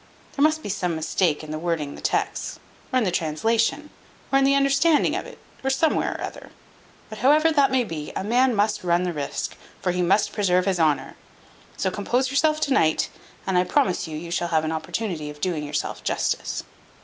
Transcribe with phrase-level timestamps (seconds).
[0.35, 2.59] There must be some mistake in the wording the text,
[2.91, 3.91] or in the translation,
[4.33, 6.49] or in the understanding it, or somewhere or other.
[7.09, 10.79] But however that be, a man must run the risque, for he must preserve his
[10.79, 11.17] honour.
[11.77, 13.09] So compose yourself to night,
[13.45, 16.63] and I promise you you shall have an opportunity of doing yourself justice."